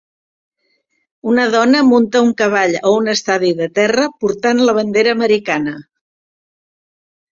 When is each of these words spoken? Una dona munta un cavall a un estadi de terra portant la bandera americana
Una 1.33 1.43
dona 1.55 1.81
munta 1.89 2.23
un 2.27 2.31
cavall 2.39 2.73
a 2.79 2.93
un 3.01 3.11
estadi 3.15 3.51
de 3.61 3.67
terra 3.77 4.07
portant 4.25 4.63
la 4.65 4.75
bandera 4.79 5.15
americana 5.19 5.77